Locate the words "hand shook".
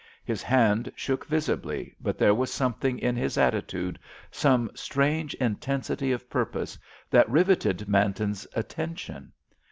0.41-1.27